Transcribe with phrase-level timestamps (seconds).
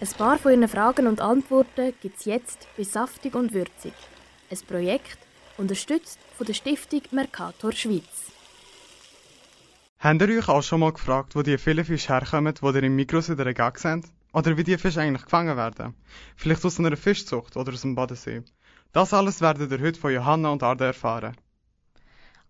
[0.00, 3.92] Ein paar von Ihren Fragen und Antworten gibt es jetzt bei Saftig und Würzig.
[4.48, 5.18] Ein Projekt,
[5.56, 8.30] unterstützt von der Stiftung Mercator Schweiz.
[9.98, 12.94] Habt ihr euch auch schon mal gefragt, wo die vielen Fische herkommen, die ihr im
[12.94, 14.04] Mikros in der Gag seht?
[14.32, 15.94] Oder wie die Fische eigentlich gefangen werden?
[16.36, 18.42] Vielleicht aus einer Fischzucht oder aus dem Bodensee.
[18.92, 21.36] Das alles werdet ihr heute von Johanna und Arda erfahren.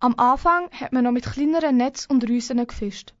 [0.00, 3.12] Am Anfang hat man noch mit kleineren Netz und Rüsen gefischt.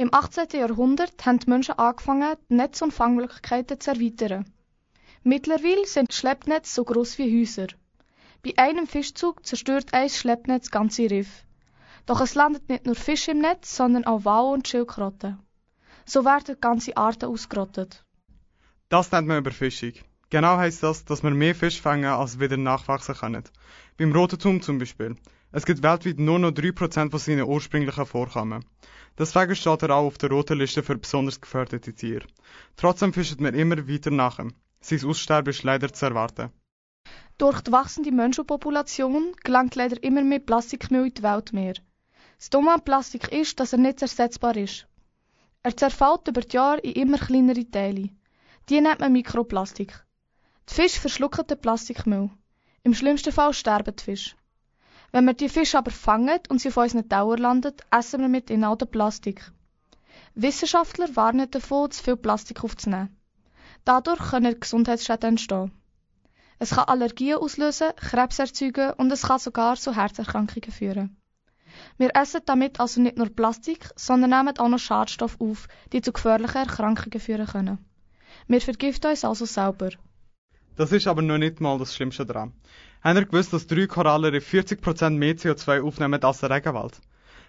[0.00, 0.50] Im 18.
[0.52, 4.44] Jahrhundert haben die Menschen angefangen, die Netz- und Fangmöglichkeiten zu erweitern.
[5.24, 7.66] Mittlerweile sind Schleppnetze so groß wie Häuser.
[8.44, 11.42] Bei einem Fischzug zerstört ein Schleppnetz ganze Riff.
[12.06, 15.40] Doch es landet nicht nur Fisch im Netz, sondern auch Wal und Schildkröten.
[16.06, 18.04] So werden ganze Arten ausgerottet.
[18.90, 19.94] Das nennt man Überfischung.
[20.30, 23.42] Genau heisst das, dass wir mehr Fisch fangen, als wieder nachwachsen können.
[23.96, 25.16] Beim Roten Thun zum Beispiel.
[25.50, 28.66] Es gibt weltweit nur noch 3% von seinen ursprünglichen Vorkommen.
[29.16, 32.26] Deswegen steht er auch auf der roten Liste für besonders gefährdete Tiere.
[32.76, 34.52] Trotzdem fischen wir immer weiter nach ihm.
[34.80, 36.50] Sein Aussterben ist leider zu erwarten.
[37.38, 41.74] Durch die wachsende Menschenpopulation gelangt leider immer mehr Plastikmüll in die Weltmeer.
[42.36, 44.86] Das Dumme an Plastik ist, dass er nicht ersetzbar ist.
[45.62, 48.10] Er zerfällt über die Jahre in immer kleinere Teile.
[48.68, 49.94] Die nennt man Mikroplastik.
[50.68, 52.30] Die Fische verschlucken den Plastikmüll.
[52.82, 54.36] Im schlimmsten Fall sterben die Fische.
[55.10, 58.50] Wenn wir die Fische aber fangen und sie auf unseren Dauer landen, essen wir mit
[58.50, 59.50] ihnen auch den Plastik.
[60.34, 63.16] Wissenschaftler warnen davon, zu viel Plastik aufzunehmen.
[63.84, 65.72] Dadurch können Gesundheitsschäden entstehen.
[66.58, 71.16] Es kann Allergien auslösen, Krebs erzeugen und es kann sogar zu Herzerkrankungen führen.
[71.96, 76.12] Wir essen damit also nicht nur Plastik, sondern nehmen auch noch Schadstoffe auf, die zu
[76.12, 77.78] gefährlichen Erkrankungen führen können.
[78.46, 79.90] Wir vergiften uns also selber.
[80.78, 82.52] Das ist aber noch nicht mal das Schlimmste daran.
[83.02, 87.00] Habt ihr gewusst, dass drei Korallenriffe 40% mehr CO2 aufnehmen als der Regenwald?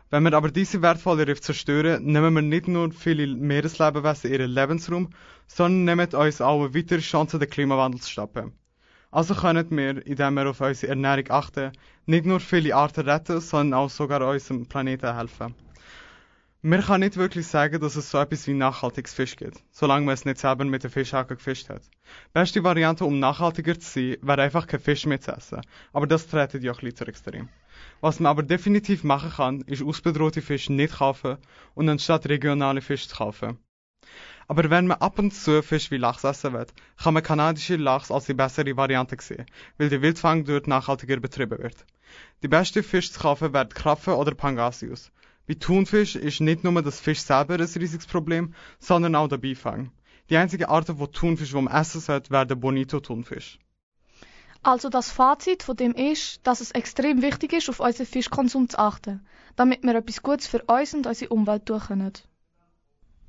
[0.09, 5.12] Wenn wir aber diese wertvollen Riffe zerstören, nehmen wir nicht nur viele Meereslebewesen ihren Lebensraum,
[5.45, 8.53] sondern nehmen uns auch eine weitere Chance, den Klimawandel zu stoppen.
[9.12, 11.72] Also können wir, indem wir auf unsere Ernährung achten,
[12.07, 15.53] nicht nur viele Arten retten, sondern auch sogar unserem Planeten helfen.
[16.61, 20.13] Man kann nicht wirklich sagen, dass es so etwas wie nachhaltiges Fisch gibt, solange man
[20.13, 21.83] es nicht selber mit der Fischhacke gefischt hat.
[22.33, 25.61] Beste Variante, um nachhaltiger zu sein, wäre einfach kein Fisch mehr zu essen.
[25.93, 27.47] Aber das treten ja ein bisschen zu extrem.
[28.01, 31.37] Was man aber definitiv machen kann, ist ausbedrohte Fische nicht kaufen
[31.75, 33.57] und anstatt regionale Fische zu kaufen.
[34.49, 36.65] Aber wenn man ab und zu Fisch wie Lachs essen will,
[37.01, 39.45] kann man kanadische Lachs als die bessere Variante sehen,
[39.77, 41.85] weil der Wildfang dort nachhaltiger betrieben wird.
[42.43, 45.09] Die beste Fisch zu kaufen werden Krabben oder Pangasius.
[45.49, 49.91] Bei Thunfisch ist nicht nur das Fisch selber ein riesiges Problem, sondern auch der Beifang.
[50.29, 53.57] Die einzige Art von Thunfisch, die man essen sollte, wäre der Bonito-Thunfisch.
[54.61, 58.77] Also das Fazit von dem ist, dass es extrem wichtig ist, auf unseren Fischkonsum zu
[58.77, 62.13] achten, damit wir etwas Gutes für uns und unsere Umwelt tun können.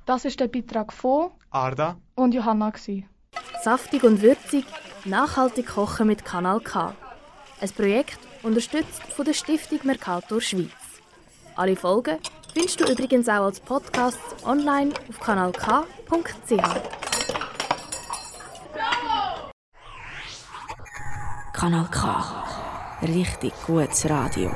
[0.05, 2.69] Das ist der Beitrag von Arda und Johanna.
[2.69, 3.09] Gewesen.
[3.63, 4.65] Saftig und würzig,
[5.05, 6.93] nachhaltig kochen mit Kanal K.
[7.59, 10.80] Ein Projekt unterstützt von der Stiftung Mercator Schweiz.
[11.55, 12.17] Alle Folgen
[12.53, 15.71] findest du übrigens auch als Podcast online auf kanalk.ch.
[21.53, 22.43] Kanal K.
[23.03, 24.51] Richtig gutes Radio.